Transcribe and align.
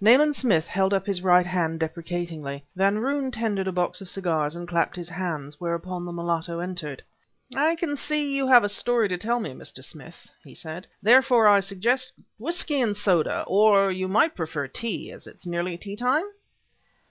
Nayland 0.00 0.34
Smith 0.34 0.66
held 0.66 0.94
up 0.94 1.04
his 1.04 1.20
right 1.22 1.44
hand 1.44 1.78
deprecatingly. 1.78 2.64
Van 2.74 3.00
Roon 3.00 3.30
tendered 3.30 3.66
a 3.68 3.72
box 3.72 4.00
of 4.00 4.08
cigars 4.08 4.56
and 4.56 4.66
clapped 4.66 4.96
his 4.96 5.10
hands, 5.10 5.60
whereupon 5.60 6.06
the 6.06 6.10
mulatto 6.12 6.58
entered. 6.58 7.02
"I 7.54 7.76
see 7.94 8.24
that 8.24 8.30
you 8.34 8.46
have 8.46 8.64
a 8.64 8.68
story 8.70 9.08
to 9.08 9.18
tell 9.18 9.40
me, 9.40 9.50
Mr. 9.50 9.84
Smith," 9.84 10.30
he 10.42 10.54
said; 10.54 10.86
"therefore 11.02 11.46
I 11.48 11.60
suggest 11.60 12.12
whisky 12.38 12.80
and 12.80 12.96
soda 12.96 13.44
or 13.46 13.92
you 13.92 14.08
might 14.08 14.34
prefer 14.34 14.68
tea, 14.68 15.12
as 15.12 15.26
it 15.26 15.36
is 15.36 15.46
nearly 15.46 15.76
tea 15.76 15.96
time?" 15.96 16.24